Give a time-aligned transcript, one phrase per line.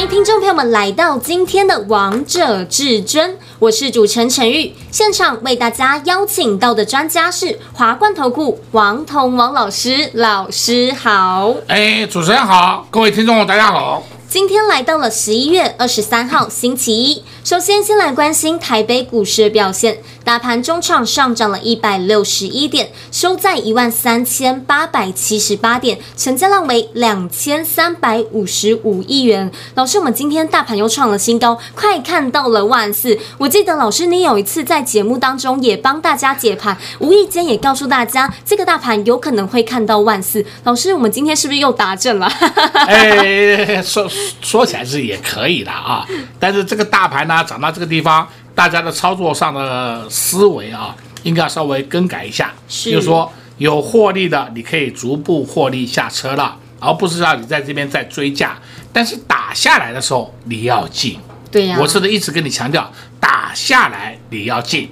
[0.00, 4.74] 欢迎听众朋友们来到今天的《王者至尊》，我是主持人陈玉。
[4.90, 11.54] 现场为大家邀请到的专家是华冠投顾王彤王老师，老师好。
[11.66, 14.02] 哎，主持人好，各位听众大家好。
[14.26, 29.50] 今天来到了十一月二十三号星期一，首先先来关心台北股市的表现，大盘中场上涨了一百六十一点，收在一万三千八百七十八点，成交量为两千三百五十五亿元。
[29.74, 33.18] 老师，我们今天大盘又创了新高，快看到了万四。
[33.38, 40.44] 我记得老师你有一次在节目当中也帮大家解盘，无意间也告诉大家这个大盘有可能会看到万四。
[40.64, 42.26] 老师，我们今天是不是又达阵了？
[42.86, 44.08] 哎，说。
[44.42, 46.04] 说起来是也可以的啊，
[46.38, 52.52] 但是这个大盘呢涨到这个地方，大家的操作上的思维啊，应该要稍微更改一下。
[52.68, 58.58] 是，就是说有获利的，你可以逐步获利下车了，而不是让你在这边再追价。
[58.92, 61.16] 但是打下来的时候你要进。
[61.50, 64.90] 对呀、啊，我是的一直跟你强调，打下来你要进。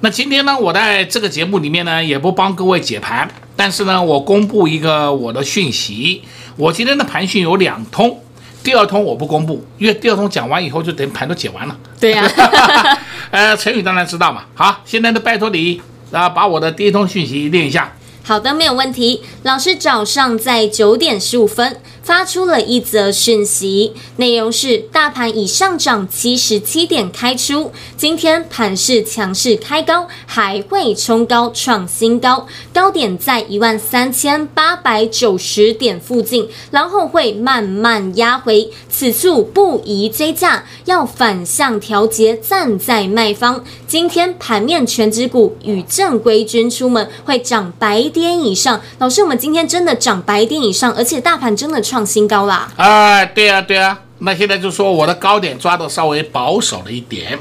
[0.00, 6.22] 那今天呢，我在这个节目里面呢，也不帮各位解盘，但是呢，我公布一个我的讯息，
[6.56, 8.18] 我今天的盘讯有两通。
[8.62, 11.76] 第二通我不公布，因为第二通讲完以后就等于盘都解完了。
[11.98, 12.98] 对呀、啊，
[13.30, 14.44] 呃，陈宇当然知道嘛。
[14.54, 15.80] 好，现在呢，拜托你
[16.12, 17.92] 啊，把我的第一通讯息念一下。
[18.22, 19.22] 好的，没有问题。
[19.44, 43.62] 老师早上在九点十五分发出了一则讯息，内容是：大盘已上涨七十七点开出，今天盘势强势开高，还会冲高创新高，高点在一万三千八百九十点附近，然后会慢慢压回，此处不宜追价，要反向调节，站在卖方。
[43.86, 48.80] 今天盘面全指股与正规军出门，会涨百点以上。
[48.98, 52.70] 老师，我们今天真的涨百点以上，而且大盘真的创新高啦！
[52.76, 53.98] 哎，对啊，对啊。
[54.18, 57.38] 那现在就说我的高点抓的稍微保守了一点，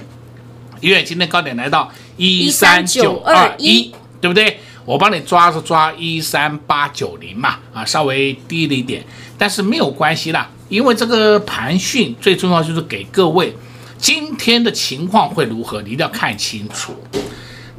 [0.80, 4.60] 因为今天高点来到一三九二一，对不对？
[4.86, 9.04] 我帮你抓是抓一三八九零嘛，啊，稍微低了一点，
[9.38, 13.56] 但是没有关系啦，因为这个盘讯最重要就是给各位。
[13.98, 15.82] 今天的情况会如何？
[15.82, 16.96] 你一定要看清楚。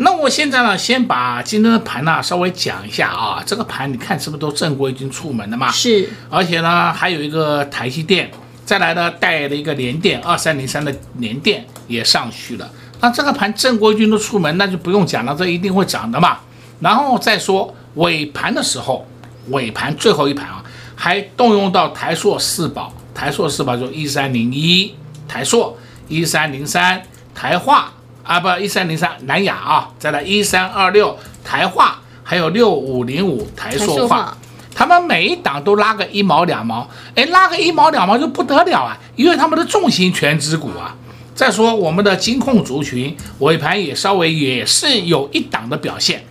[0.02, 3.42] 那我现在呢，先把今天的盘呢稍微讲一下啊。
[3.44, 5.70] 这个盘你看是不是都正规军出门的嘛？
[5.70, 6.08] 是。
[6.30, 8.30] 而且呢，还有一个台积电，
[8.64, 12.70] 再来呢带了一个联电二三零三的联电也上去了。
[13.00, 16.38] 那这个盘正规军都出门，那就不用讲了，这一定会涨的嘛。
[16.80, 19.06] 然后再说尾盘的时候，
[19.48, 20.64] 尾盘最后一盘啊，
[20.96, 24.94] 还动用到台硕四宝，台硕四宝就一三零一
[25.28, 25.76] 台硕。
[26.08, 27.00] 一三零三
[27.32, 27.92] 台化
[28.30, 34.38] 啊，不一三零三南亚啊，再来一三二六台化，还有六五零五台塑化，
[34.72, 40.94] 他们每一档都拉个一毛两毛，哎，拉个一毛两毛就不得了啊，因为他们的重型全值股啊。
[41.34, 46.24] 再说我们的金控族群尾盘也稍微也是有一档的表现，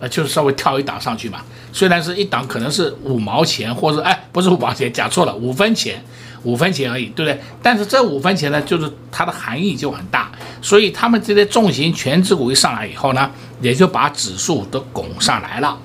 [0.00, 1.38] 呃，就是稍微跳一档上去嘛，
[1.72, 6.02] 虽然是一档可能是五毛钱，或者哎不是五毛钱，讲错了，五分钱。
[6.42, 7.40] 五分钱而已，对不对？
[7.62, 10.30] 但是这五分钱呢，就是它的含义就很大，
[10.62, 13.30] 所以他们这些重型全指股一上来以后呢，
[13.60, 15.78] 也就把指数都拱上来了。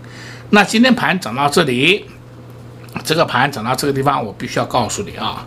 [0.52, 2.06] 那今天盘涨到这里，
[3.04, 5.46] 这个盘涨到这个地方，我必须要告诉你啊，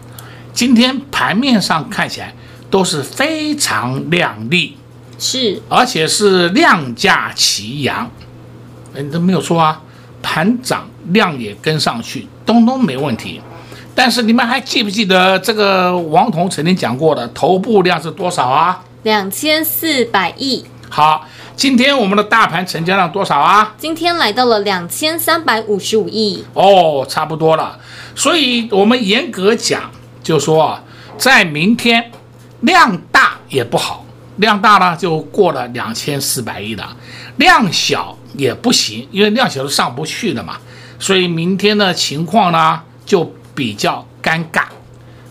[0.52, 2.34] 今天盘面上看起来
[2.70, 4.76] 都是非常亮丽，
[5.18, 8.10] 是，而且是量价齐扬，
[8.94, 9.82] 你，都没有错啊，
[10.22, 13.40] 盘涨量也跟上去，东东没问题。
[13.96, 18.82] 但是你们还记不记得这个王彤曾经讲过的头部量是多少啊？
[19.04, 20.64] 两千四百亿。
[20.90, 21.24] 好，
[21.54, 23.72] 今天我们的大盘成交量多少啊？
[23.78, 26.44] 今天来到了两千三百五十五亿。
[26.54, 27.78] 哦，差不多了。
[28.16, 29.88] 所以我们严格讲，
[30.24, 30.76] 就说
[31.16, 32.10] 在明天
[32.62, 34.04] 量大也不好，
[34.38, 36.84] 量大呢就过了两千四百亿的，
[37.36, 40.56] 量小也不行，因为量小是上不去的嘛。
[40.98, 43.32] 所以明天的情况呢就。
[43.54, 44.64] 比较尴尬，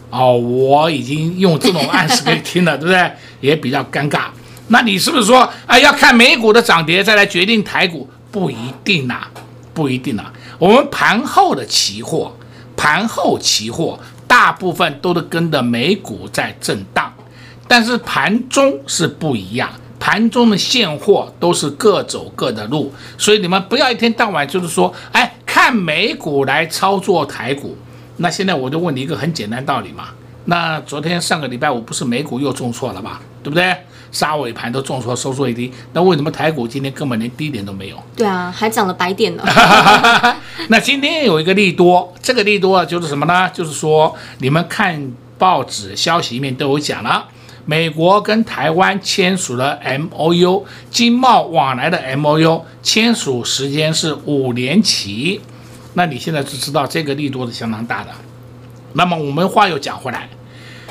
[0.10, 3.12] 哦，我已经用这种暗示给你听了，对不对？
[3.42, 4.26] 也比较尴尬。
[4.70, 8.10] 那你是不是说，哎，要看美股的涨跌再来决定台股？
[8.32, 9.28] 不一定呐，
[9.74, 10.32] 不一定呐。
[10.58, 12.36] 我们盘后的期货，
[12.76, 17.14] 盘后期货大部分都是跟着美股在震荡，
[17.68, 27.78] 但是盘中是不一样，盘中的现货都是各走各的路，所以你们不要一天到晚就是说，哎，看美股来操作台股。
[28.18, 30.10] 那现在我就问你一个很简单道理嘛。
[30.46, 33.20] 那昨天上个礼拜五不是美股又重挫了吗？
[33.42, 33.76] 对不对？
[34.12, 35.72] 杀尾盘都重挫，收缩一低。
[35.94, 37.98] 那为什么台股今天根本连低点都没有？
[38.16, 39.44] 对啊，还涨了百点呢。
[40.70, 43.50] 那今天有一个利多，这个利多就是什么呢？
[43.52, 47.26] 就是说你们看报纸消息里面都有讲了。
[47.66, 55.40] 美国跟台湾签署了 MOU，经贸往来的 MOU，签署时间是五年期。
[55.94, 58.10] 那你现在就知道这个力度是相当大的。
[58.94, 60.30] 那么我们话又讲回来，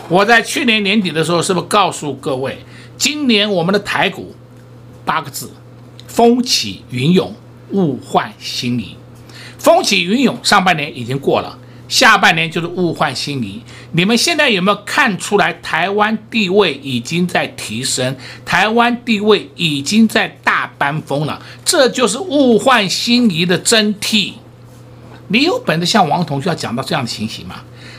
[0.09, 2.59] 我在去年年底的时候是不是告诉各位，
[2.97, 4.35] 今年我们的台股
[5.05, 5.51] 八个字：
[6.07, 7.35] 风起云涌，
[7.71, 8.97] 物换星移。
[9.59, 11.59] 风起云涌，上半年已经过了。
[11.89, 13.61] 下半年就是物换星移，
[13.93, 15.53] 你们现在有没有看出来？
[15.55, 18.17] 台湾地位已经在提升，
[18.47, 24.33] 台湾地位已经在大搬风了，这就是物换星移的真谛。
[25.33, 27.55] 你有本事像王同学要讲到这样的情形吗？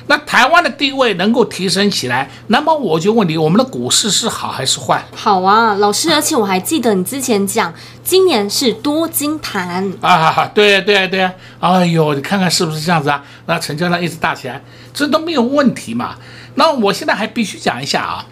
[0.06, 5.04] 那台湾的地位能够提升起来，那么我就问你，我们的股市是好还是坏？
[5.16, 11.28] 好啊，老师，而且我还记得你之前讲，今年是多金盘啊，对对对，
[11.60, 13.24] 哎呦，你看看是不是这样子啊？
[13.48, 14.62] 那成交量一直大起来，
[14.94, 16.18] 这都没有问题嘛。
[16.54, 18.26] 那我现在还必须讲一下啊，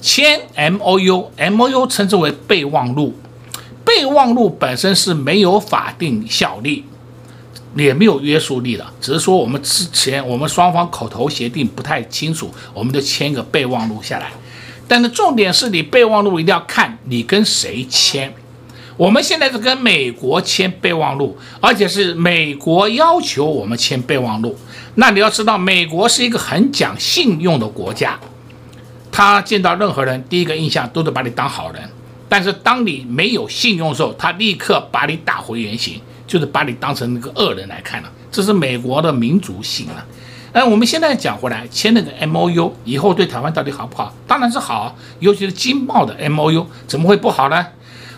[0.00, 3.14] 签 MOU，MOU 称之为备忘录，
[3.84, 6.84] 备忘录本身是没有法定效力。
[7.84, 14.30] 也没有约束力了，只是说我们之前我们双方口头协定不太清楚，我们就签个备忘录下来。
[14.86, 18.32] 但是重点是你备忘录一定要看你跟谁签。
[18.96, 24.58] 我们现在是跟美国签备忘录，而且是美国要求我们签备忘录。
[24.96, 28.18] 那你要知道，美国是一个很讲信用的国家，
[29.12, 31.88] 他见到任何人第一个印象都得把你当好人，
[32.28, 36.00] 但是当你没有信用的时候，他立刻把你打回原形。
[36.28, 40.06] 就是把你当成那个恶人来看了，这是美国的民族性啊。
[40.52, 44.14] 那我们现在讲回来，签那个 MOU 以后对台湾到底好不好？
[44.26, 47.66] 当然是好，尤其是经贸的 MOU，怎么会不好呢？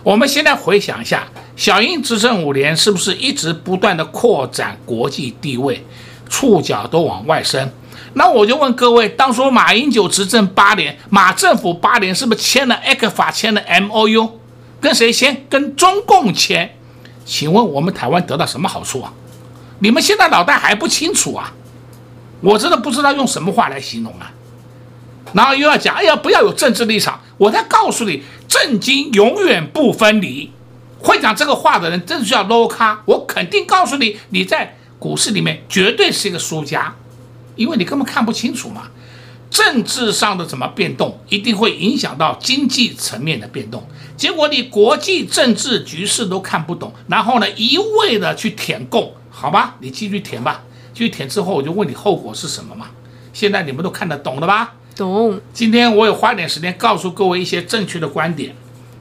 [0.02, 1.26] 我们现在回想一下，
[1.56, 5.84] 小英执政五年，是不是一直不断的扩展国际地位，
[6.28, 7.70] 触角都往外伸？
[8.14, 14.30] 那我就问各位，当初马英九执政八年，马政府八年，是不是签了 ECFA，签了 MOU？
[14.80, 15.44] 跟谁签？
[15.50, 16.76] 跟中共签。
[17.30, 19.12] 请问我们台湾得到什么好处啊？
[19.78, 21.52] 你们现在脑袋还不清楚啊？
[22.40, 24.32] 我真的不知道用什么话来形容啊。
[25.32, 27.20] 然后又要讲，哎呀，不要有政治立场。
[27.38, 30.50] 我再告诉你，政经永远不分离。
[30.98, 33.00] 会讲这个话的人，真是叫 low 咖。
[33.04, 36.96] 我肯定告诉你，你在股市里面绝对是一个输家，
[37.54, 38.88] 因为你根本看不清楚嘛。
[39.50, 43.84] 政治上的怎么变动，一定会影响到经济层面的变动。
[44.16, 49.76] 结果你国际政治局势都看不懂，然后呢，一味的去舔供，好吧？
[49.80, 50.62] 你继续舔吧，
[50.94, 52.86] 继续舔之后，我就问你后果是什么嘛？
[53.32, 54.74] 现在你们都看得懂了吧？
[54.94, 55.40] 懂。
[55.52, 58.54] 今天我也花点时间告诉各位一些正确的观点，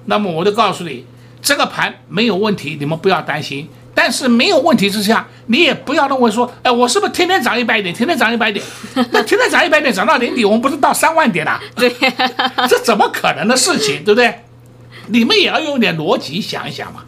[0.06, 1.06] 那么我就告诉你，
[1.42, 3.68] 这个盘没有问题，你们不要担心。
[4.02, 8.66] 但是没有问题之下，你也不要认为说，哎，我是不是天天涨一百点，天天涨一百点？
[9.12, 11.60] 那天天涨一百点，涨到年底，我们不是到三万点了？
[11.76, 11.94] 对，
[12.70, 14.46] 这怎么可能的事情，对不对？
[15.08, 17.02] 你们也要用点逻辑想一想嘛。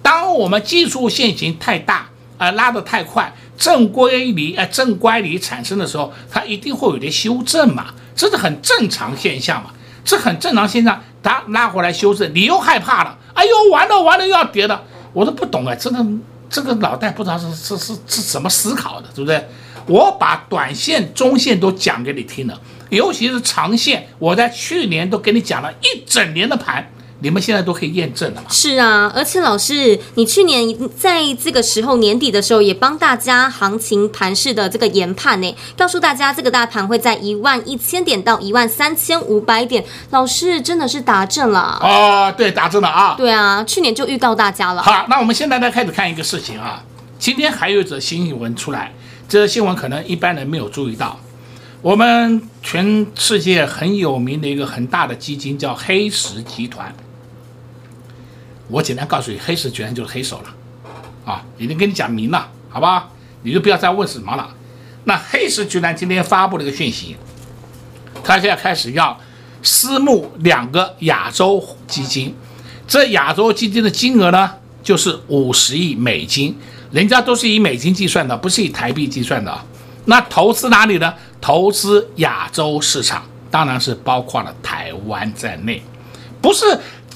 [0.00, 9.70] 当我们技术线型太大，啊、呃，拉得太快，正规离，呃，正乖离产生的时候，它一定会有点修正嘛，这是很正常现象嘛，
[10.04, 11.02] 这很正常现象。
[11.20, 14.84] 它拉回来修正，你又害怕了，哎呦，完了完了，又要跌了。
[15.18, 16.06] 我都不懂哎，这个，
[16.48, 19.44] 这个脑袋不知道是是是是怎么思考的，对不对？
[19.86, 22.60] 我把短线、中线都讲给你听了，
[22.90, 26.88] 尤其是长线，我在去年都给你讲了一整年的盘。
[27.20, 28.46] 你们现在都可以验证了嘛？
[28.48, 30.64] 是啊，而且老师，你去年
[30.96, 39.84] 在这个时候年底的时候，也帮大家行情盘势的这个研判呢，告诉大家这个大盘会在一万一千点到一万三千五百点。
[40.10, 42.30] 老师真的是达阵了啊！
[42.30, 43.14] 对，达阵了啊！
[43.16, 44.80] 对啊，去年就预告大家了。
[44.80, 46.84] 好，那我们现在来开始看一个事情啊。
[47.18, 48.94] 今天还有一则新闻出来，
[49.28, 51.18] 这个新闻可能一般人没有注意到。
[51.82, 56.94] 我们全世界很有名的一个很大的基金叫黑石集团。
[58.68, 60.54] 我简单告诉你，黑石集团就是黑手了，
[61.24, 63.08] 啊，已经跟你讲明了，好吧？
[63.42, 64.54] 你就不要再问什么了。
[65.04, 67.16] 那黑石集团今天发布了一个讯息，
[68.22, 69.18] 他现在开始要
[69.62, 72.34] 私募两个亚洲基金，
[72.86, 76.54] 这亚洲基金的金额呢，就是五十亿美金，
[76.90, 79.58] 人家都是以美金计算的，不是以台币计算的。
[80.04, 81.14] 那投资哪里呢？
[81.40, 85.82] 投资亚洲市场，当然是包括了台湾在内，
[86.42, 86.66] 不是。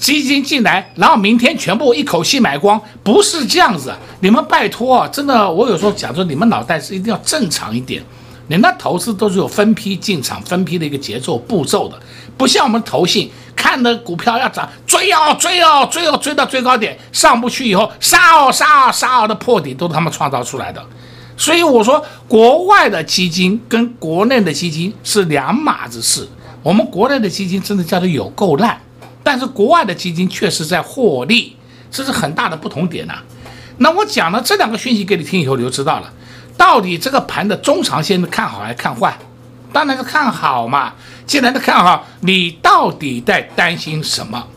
[0.03, 3.89] 基金进来，然后明天全部一口气买光，不是这样子。
[4.19, 8.03] 你们拜托啊，真的，我有时候讲说，你们脑袋是一定要正常一点。
[8.47, 11.97] 你那投资都是有分批进场、分批的一个节奏步骤的，
[12.35, 20.85] 不像我们投信，看的股票要涨，追哦追哦追哦追到最高点，上不去以后杀哦杀哦杀哦的破底都是他们创造出来的。
[21.37, 26.27] 所以我说，国外的基金跟国内的基金是两码子事。
[26.61, 28.77] 我们国内的基金真的叫做有够烂，
[29.23, 31.55] 但是国外的基金确实在获利，
[31.89, 33.15] 这是很大的不同点呐、
[33.77, 36.11] 那我讲了这两个讯息给你听以后，你就知道了。
[36.57, 39.17] 到底这个盘的中长线看好还是看坏？
[39.71, 40.93] 当然是看好嘛。
[41.25, 44.47] 既然是看好，你到底在担心什么？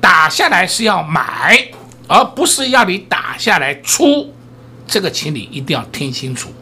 [0.00, 1.68] 打下来是要买，
[2.06, 4.32] 而不是要你打下来出。
[4.86, 6.52] 这个请你一定要听清楚。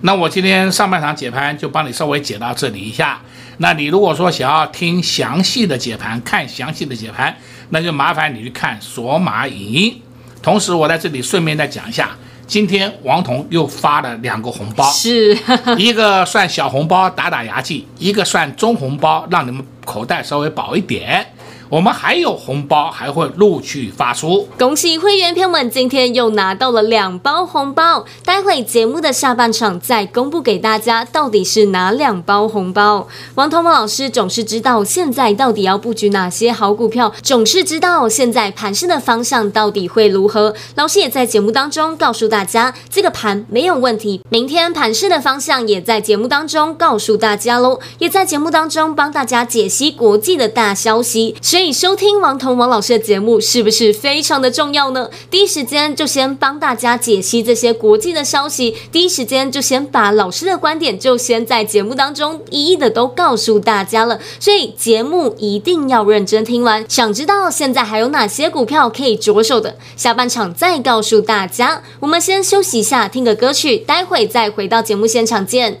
[0.00, 3.20] 那我今天上半场解盘就帮你稍微解到这里一下。
[3.58, 7.36] 那你如果说想要听详细的解盘，看详细的解盘，
[7.70, 10.02] 那就麻烦你去看索马影音。
[10.42, 12.16] 同时，我在这里顺便再讲一下。
[12.46, 15.36] 今天王彤又发了两个红包，是
[15.76, 21.26] 一个算小红包打打牙祭，一个算中红包，让你们口袋稍微饱一点。
[21.68, 24.48] 我们还有红包，还会陆续发出。
[24.56, 28.04] 恭喜会员朋友们，今天又拿到了两包红包。
[28.24, 33.08] 待会节目的下半场再公布给大家，到底是哪两包红包。
[33.34, 40.54] 王彤老师总是知道现在到底要布局哪些好股票，总是知道现在盘势的方向到底会如何。
[40.76, 44.20] 老师也在节目当中告诉大家，这个盘没有问题。
[44.28, 51.34] 明天盘势的方向也在节目当中告诉大家喽，也在节目当中帮大家解析国际的大消息。
[51.56, 55.08] 所以收听王彤王老师的节目是不是非常的重要呢？
[55.30, 64.20] 第一时间就先帮大家解析这些国际的消息，第一时间就先把老师的观点就先在节目当中一一的都告诉大家了。
[64.38, 66.84] 所以节目一定要认真听完。
[66.90, 69.78] 想知道现在还有哪些股票可以着手的？
[69.96, 71.82] 下半场再告诉大家。
[72.00, 75.80] 我们先休息一下，听个歌曲，待会再回到节目现场见。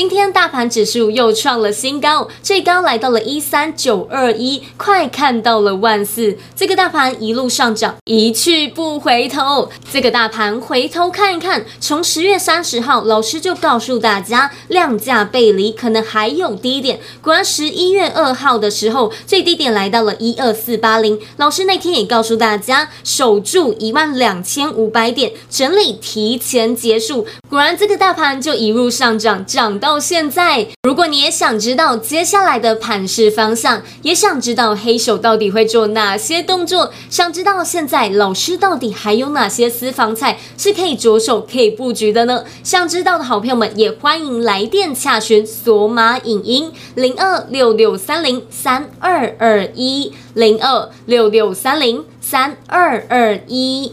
[0.00, 6.38] 今天大盘指数又创了新高，最高来到了一三九二一，快看到了万四。
[6.56, 9.68] 这个大盘一路上涨，一去不回头。
[9.92, 16.98] 这个大盘回头看一看，从十月三十号，老师就告诉大家，量价背离可能还有低点。
[17.20, 21.20] 果然，十一月二号的时候，最低点来到了一二四八零。
[21.36, 27.26] 老师那天也告诉大家，守住一万两千五百点，整理提前结束。
[27.50, 29.78] 果然，这个大盘就一路上涨，涨。
[29.89, 42.44] 到到现在，如果你也想知道接下来的盘势方向，也想知道黑手到底会做哪些动作，想知道现在老师到底还有哪些私房菜是可以着手、可以布局的呢？
[42.62, 53.92] 想知道的好朋友们也欢迎来电洽询索马影音零二六六三零三二二一零二六六三零三二二一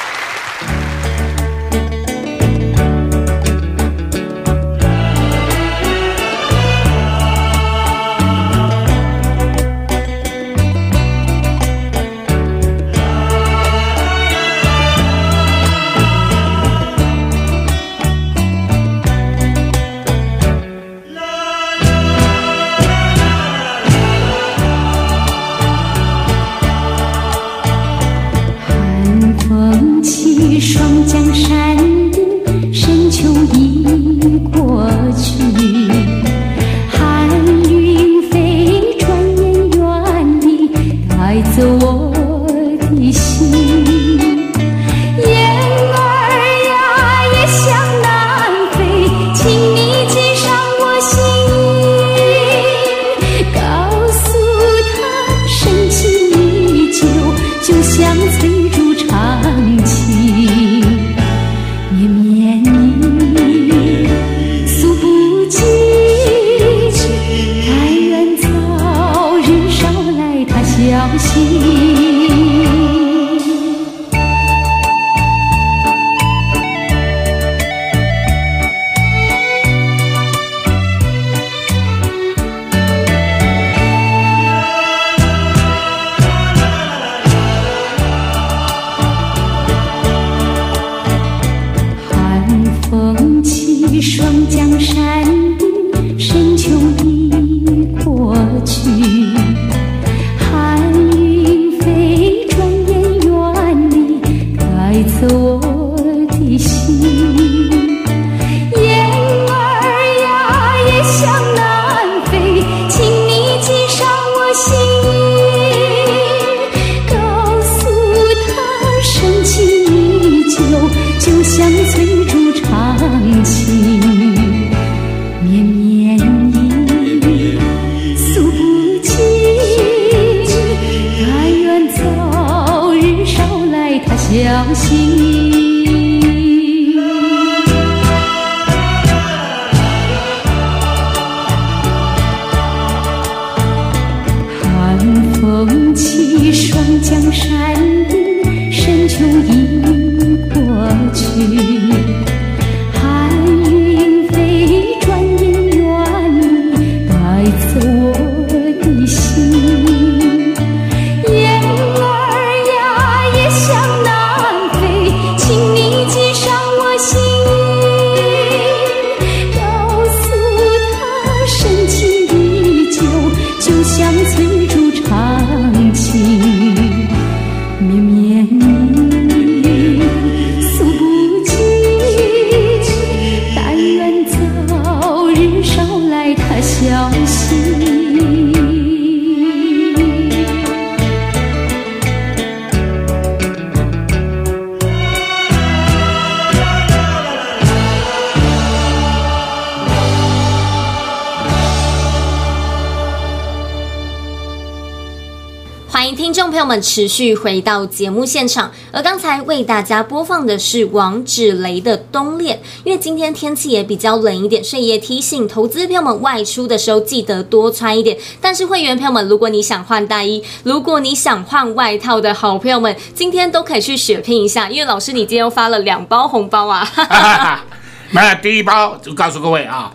[206.71, 212.61] 们，持续回到节目现场，而刚才为大家播放的是王芷蕾的冬恋。
[212.85, 218.17] 因为今天天气也比较冷一点，所以也提醒投资朋友们外出的时候记得多穿一点。
[218.39, 227.65] 但是会员朋友们，如果你想换大衣，如果你想换外套的好朋友们，今天都可以去血拼一下，因为老师你今天又发了两包红包啊！
[228.11, 229.93] 那第一包就告诉各位啊，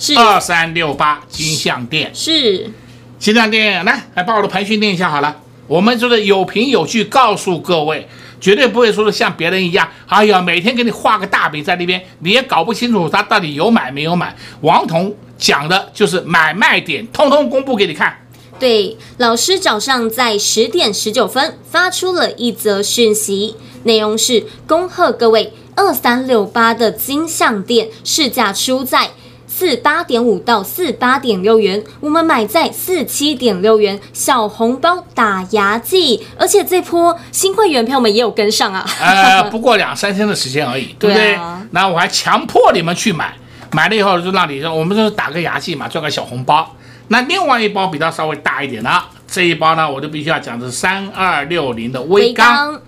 [0.00, 2.72] 是二三六八金项店是。
[3.20, 5.36] 金像电，来来把我的盘训练一下好了。
[5.66, 8.06] 我们就是有凭有据告诉各位，
[8.40, 14.36] 绝对不会说是像别人一样，哎呀，每天给你画个大饼在那边，你也搞不清楚他到底有买没有买。
[14.60, 18.16] 王彤讲的就是买卖点，通通公布给你看。
[18.58, 29.10] 对，老师早上在十点十九分发出了一则讯息，内容是恭贺各位二三六八的金项店市价出在。
[29.58, 38.86] 四八点五到四八点六元，我们买在四七点六元，小红包打牙祭，而且这波新会员朋友们也有跟上啊。
[39.00, 41.38] 呃， 不过两三天的时间而已，对不对？
[41.70, 43.34] 那、啊、我还强迫你们去买，
[43.72, 46.76] 买了以后就让你说，我们就是打个牙祭嘛，赚个小红包。
[47.08, 48.90] 那另外一包比它稍微大一点的，
[49.26, 52.78] 这一包呢，我就必须要讲的是三二六零的威刚。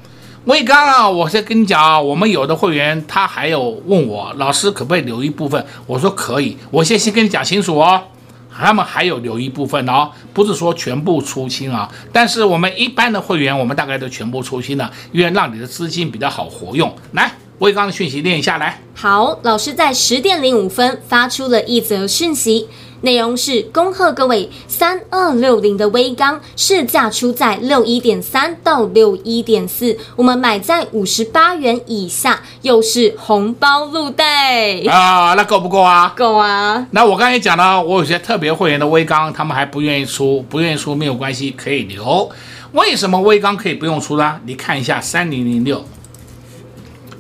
[0.45, 5.63] 威刚啊，我先跟你讲啊，我们有的会员他还有问我，老师可不可以留一部分？
[5.87, 8.03] 我说可以，我先先跟你讲清楚哦，
[8.51, 11.89] 他们还有留一部分哦，不是说全部出清啊。
[12.13, 16.95] 但是我们一般的会员，我们大概都全部出清了，因为让你的资金比较好活用。
[17.13, 18.81] 来，威刚的讯息念一下来。
[18.95, 22.69] 好，老师在十点零五分发出了一则讯息。
[23.03, 36.13] 内容是恭贺各位三二六零的威刚市价出在六一点三到六一点四，我们买在五十八元以下，又是红包入袋啊，那够不够啊？
[36.17, 36.87] 够啊！
[36.91, 42.29] 那我刚才讲了，我有些特别会员的威刚，他们还不愿意出，不愿意出没有关系，可以留。
[42.73, 44.41] 为什么威刚可以不用出呢？
[44.45, 45.85] 你看一下三零零六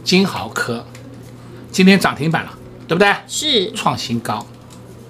[0.02, 0.84] 金豪科，
[1.70, 2.52] 今天涨停板了，
[2.88, 3.14] 对不对？
[3.28, 4.44] 是创新高。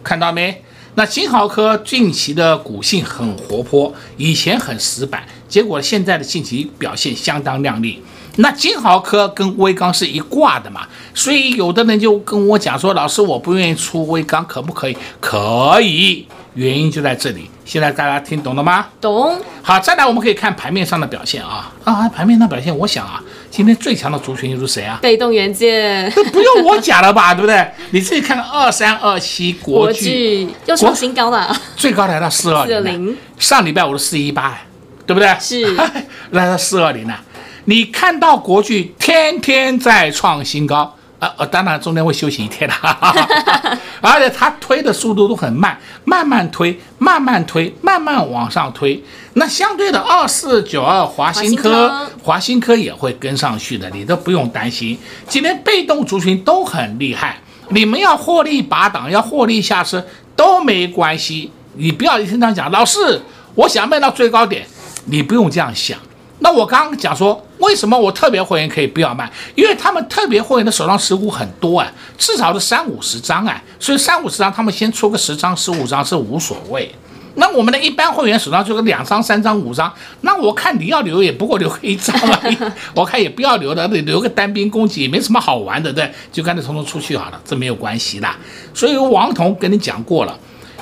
[0.09, 0.63] 看到没？
[0.95, 8.03] 那金豪科近期的股性很活泼，以前很死板，结果现在的近期表现相当靓丽。
[8.37, 14.97] 那金豪科跟威刚是一挂的嘛，所以有的人就跟我讲说，老师我不愿意出威刚，可不可以？
[15.21, 16.27] 可以。
[16.55, 18.87] 原因就在这里，现在大家听懂了吗？
[18.99, 19.39] 懂。
[19.63, 24.99] 好，再来我们可以看盘面上的表现啊啊，盘面上表现，我想啊，今天最强的族群又是谁啊？
[25.03, 27.71] 被动元件，这不用我讲了吧， 对不对？
[27.91, 34.59] 你自己看看二三二七国巨又创新高了，最高来到四二零，上礼拜我是四一八，
[35.05, 35.37] 对不对？
[35.39, 35.77] 是，
[36.33, 37.21] 来到四二零了。
[37.67, 40.95] 你看到国巨天天在创新高。
[41.21, 49.03] 呃呃，当然中间会休息一天哈哈哈， 而且它推的速度都很慢，慢慢推，慢慢推，慢慢往上推。
[49.35, 54.97] 那相对的，二四九二华新科，华新科也会跟上去的，你都不用担心。
[55.27, 57.39] 今天被动族群都很厉害，
[57.71, 60.05] 你们要获利拔档，要获利下车
[60.37, 61.51] 都没关系。
[61.75, 63.21] 你不要经常讲，老师，
[63.55, 64.67] 我想卖到最高点，
[65.07, 65.99] 你不用这样想。
[66.41, 69.31] 那我刚刚讲说，为什么我特别会员可以不要卖？
[69.55, 76.95] 因为他们特别会员的手上持股很多啊，至少是三五十张啊，所以三五十张他们先出个十张、十五张是无所谓。
[77.35, 79.93] 那我们的一般会员手上就是两张、三张、五张，
[80.23, 82.57] 那我看你要留也不过留一张而已，
[82.95, 88.29] 我看也不要留的，留个单兵攻击也没什么好玩的，对，就干脆统统出去好了，这没有关系的。
[88.75, 90.37] 所以王彤跟你讲过了，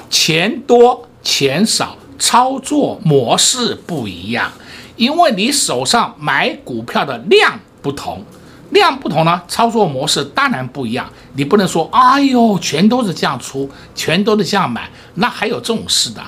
[0.08, 4.50] 钱多钱少，操作模式不一样。
[4.96, 8.24] 因为你手上买股票的量不同。
[8.70, 11.08] 量不同呢，操作模式当然不一样。
[11.34, 16.20] 你不能说，哎呦，全都是这样出，全都是这样买，那还有这种事的？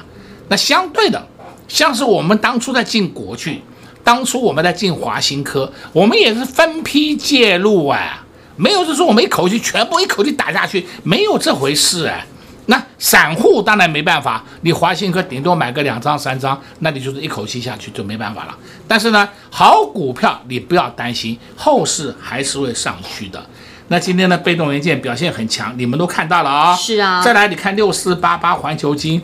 [0.48, 1.20] 那相对的，
[1.66, 3.60] 像是我们当初在进国巨，
[4.04, 12.24] 当初我们在进华新科，我们也是分批介入啊，没有是说我们一口气全部一口气打下去，没有这回事啊。
[12.70, 18.54] 那散户当然没办法，你华新科顶多买个两张三张，那你就是一口气下去就没办法了。
[18.86, 23.42] 但是呢，好股票你不要担心，后市还是会上去的。
[23.88, 26.76] 那今天的被动元件表现很强，你们都看到了啊、哦。
[26.78, 27.22] 是啊。
[27.22, 29.22] 再来，你看六四八八环球金，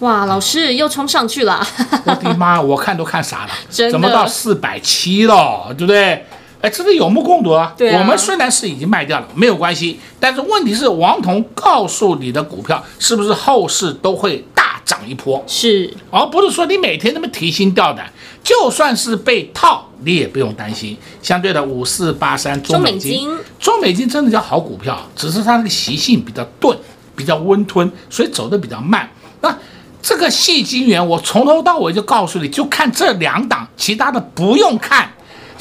[0.00, 1.66] 哇，老师又冲上去了。
[2.04, 3.50] 我的妈，我看都看傻了，
[3.90, 6.26] 怎么到四百七了，对不对？
[6.62, 7.74] 哎，这个有目共睹啊！
[7.76, 9.98] 对啊，我们虽然是已经卖掉了，没有关系。
[10.20, 15.42] 但是问题是，王彤告诉你的股票是不是后市都会大涨一波？
[15.48, 18.10] 是，而不是说你每天那么提心吊胆。
[18.44, 20.96] 就算是被套，你也不用担心。
[21.22, 26.76] 相对的，五四八三中美金，中美金真的叫好股票，只是它那个习性比较钝，
[27.14, 29.08] 比较温吞，所以走的比较慢。
[29.40, 29.56] 那
[30.00, 35.08] 这个细晶元，我从头到尾就告诉你，就看这两档，其他的不用看。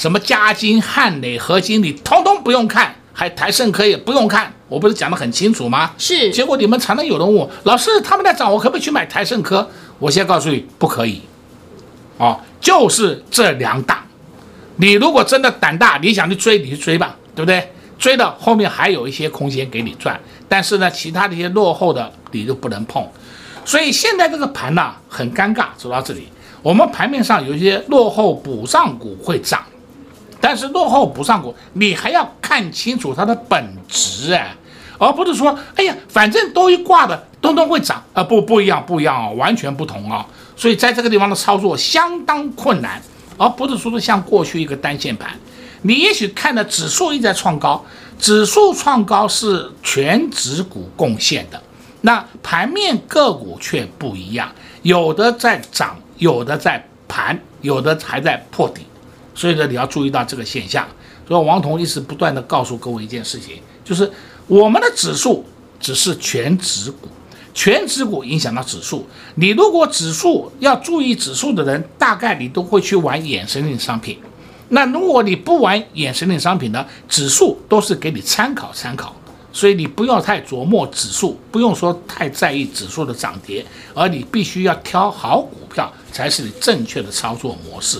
[0.01, 5.91] 什么嘉金、汉磊、合金，你通通不用看，还台盛科也不用看，我不是讲得很清楚吗？
[5.95, 6.31] 是。
[6.31, 9.69] 结果你们常常有人问我，老师他们在涨，我可不可以去买台盛科？
[9.99, 11.21] 我先告诉你，不可以。
[12.17, 13.99] 哦，就是这两档，
[14.77, 17.71] 你如果真的胆大，你想去追，你去追吧，对不对？
[17.99, 23.07] 追的后面还有一些空间给你赚，但是呢，其他的一些落后的你就不能碰。
[23.63, 26.27] 所以现在这个盘呢，很尴尬，走到这里，
[26.63, 29.63] 我们盘面上有一些落后补涨股会涨。
[30.41, 34.53] 但是落后不上股，你还要看清楚它的本质哎，
[34.97, 38.03] 而不是说，哎呀，反正都一挂的，东东会涨。
[38.13, 40.25] 啊，不不一样，不一样哦，完全不同哦。
[40.57, 43.01] 所以在这个地方的操作相当困难，
[43.37, 45.31] 而不是说是像过去一个单线盘，
[45.83, 47.85] 你也许看的指数一直在创高，
[48.19, 51.61] 指数创高是全指股贡献的，
[52.01, 54.51] 那盘面个股却不一样，
[54.81, 58.85] 有的在涨，有的在盘，有的还在破底。
[59.33, 60.87] 所以呢，你要注意到这个现象。
[61.27, 64.11] 所以王彤一直不断地告诉各位一件事情，就是
[64.47, 65.45] 我们的指数
[65.79, 67.07] 只是全指股，
[67.53, 69.07] 全指股影响到指数。
[69.35, 74.17] 你如果指数要注意指数的人，大概你都会去玩衍生性商品。
[74.69, 79.15] 那如果你不玩衍生性商品呢，指数都是给你参考参考。
[79.53, 87.97] 所以你不要太琢磨指数，不用说太在意指数的涨跌，而你必须要挑好股票，才是你正确的操作模式。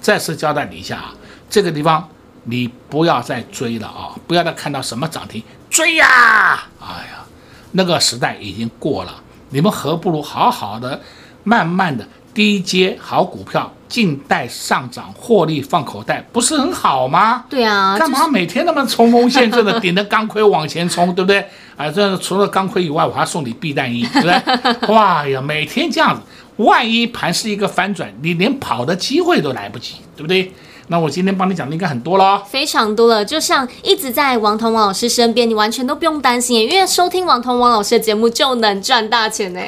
[0.00, 1.14] 再次交代你一下啊，
[1.50, 2.08] 这个地方
[2.44, 4.14] 你不要再追了啊！
[4.26, 6.66] 不要再看到什么涨停追呀！
[6.80, 7.24] 哎呀，
[7.72, 9.12] 那个时代已经过了。
[9.50, 11.00] 你们何不如好好的、
[11.44, 17.44] 慢慢的低接好股票，静待上涨，获利放口袋，不是很好吗？
[17.48, 21.44] 对啊，干嘛每天那么冲锋陷阵的 顶着钢盔往前冲，对不对？
[21.76, 24.88] 啊，这除了钢盔以外，我还送你避弹衣，对不对？
[24.94, 26.22] 哇呀，每天这样子。
[26.58, 30.52] 万一盘是一个翻转，你连跑的机会都来不及，对不对？
[30.90, 33.22] 那我今天帮你讲的应该很多了，非常多了。
[33.24, 39.60] 就像一直在王彤王老师身边，你完全都不用担心，因为收听王彤王老师的节目就能赚大钱呢。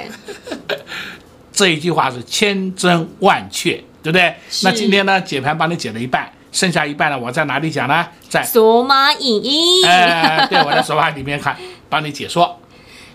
[1.53, 3.73] 这一句话是千真万确，
[4.03, 4.35] 对不对？
[4.63, 8.07] 那今天呢，解盘帮你解了一半，剩下一半呢，我在哪里讲呢？
[8.31, 9.87] 在索马影音。
[9.87, 11.55] 哎，对，我在索马里面看，
[11.91, 12.60] 帮你解说。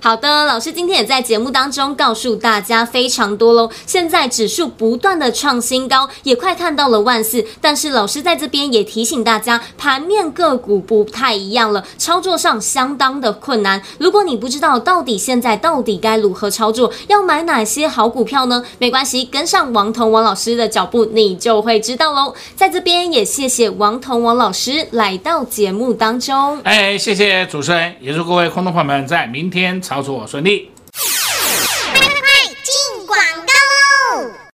[0.01, 3.69] 好的，老师今天也在节目当中告诉大家非常多喽。
[3.87, 7.43] 现在指数不断的创新高，也快看到了万四。
[7.59, 13.81] 但是老师在这边也提醒大家，盘面个股不太一样了，操作上相当的困难。
[13.97, 18.63] 如果你不知道到底现在到底该如何操作，要买哪些好股票呢？
[18.77, 22.35] 没关系，跟上王彤王老师的脚步，你就会知道喽。
[22.55, 26.59] 在这边也谢谢王彤王老师来到节目当中。
[26.63, 30.71] 哎，谢谢主持人，也祝各位观众朋友们在明天操作顺利。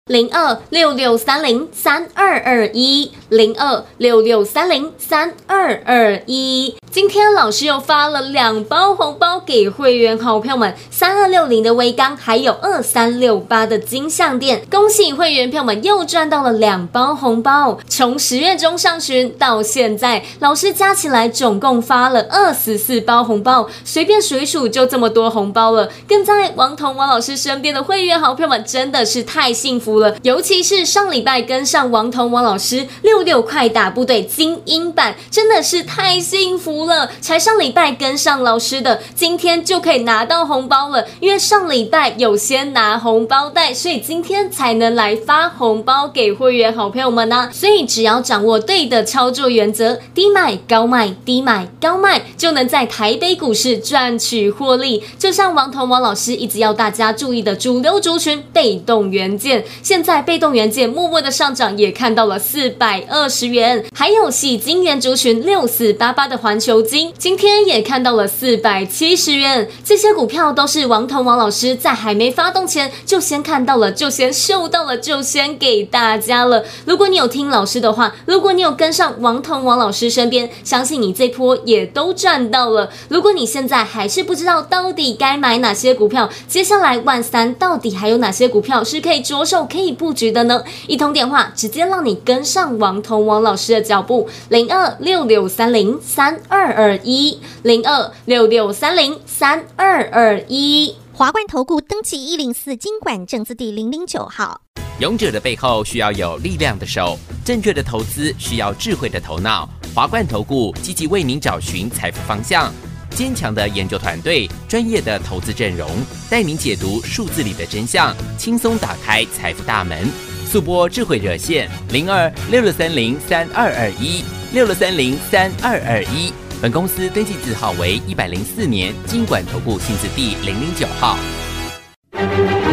[0.09, 6.73] 零二六六三零三二二一，零二六六三零三二二一。
[6.89, 17.77] 今天老师又发了两包红包给会员好朋友们，三二六零的威刚，还有二三六八的金像电，恭喜会员票们又赚到了两包红包。
[17.87, 25.87] 从十月中上旬到现在，老师加起来总共发了二十四包红包，随便数一数就这么多红包了。
[26.07, 32.29] 跟在王彤王老师身边的会员好朋友们真的是太幸福尤其是上礼拜跟上王彤。
[32.29, 37.09] 王老师六六快打部队精英版，真的是太幸福了！
[37.21, 41.07] 才上礼拜跟上老师的，今天就可以拿到红包了。
[41.19, 47.49] 因为上礼拜有先拿红包袋，所以今天才能来发红包给会员好朋友们呢、啊。
[47.51, 55.03] 所以只要掌握对的操作原则，低买高卖，低买高卖，就能在台北股市赚取获利。
[55.17, 63.83] 就像王彤王老师一直要大家注意的主流族群被动元件，现在被动元件默默的上涨，也看到了四百二十元。
[63.91, 69.67] 还有矽晶圆族群六四八八的环球金，今天也看到了四百七十元。
[69.83, 76.63] 这些股票都是王彤王老师在还没发动前就先看到了，就先嗅到了，就先给大家了。
[76.85, 82.91] 如果你有听老师的话，如果你有跟上王彤王老师身边，相信你这波也都赚到了。
[83.07, 90.63] 如果你现在还是不知道到底该买哪些股票，接下来万三到底还有哪些股票是可以着手可以布局的呢？
[90.87, 100.95] 一通电话直接让你跟上王彤王老师的脚步，零二六六三零三二二一，零二六六三零三二二一。
[101.13, 104.61] 华冠投顾登记一零四经管证字第零零九号。
[104.99, 109.69] 勇者的背后需要有力量的手，正确的投资需要智慧的头脑。
[109.95, 112.71] 华冠投顾积极为您找寻财富方向。
[113.19, 115.89] 坚强的研究团队，专业的投资阵容，
[116.29, 120.09] 带您解读数字里的真相，轻松打开财富大门。
[120.49, 126.31] 速拨智慧热线零二六六三零三二二一六六三零三二二一。
[126.61, 131.17] 本公司登记字号为一百零四年金管投顾新字第零零九号。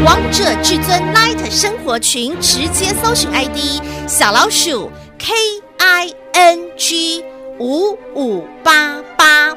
[0.05, 5.33] 王者至尊 Light 生活群，直接搜寻 ID 小老鼠 K
[5.79, 7.25] I N G
[7.59, 9.57] 五五八八。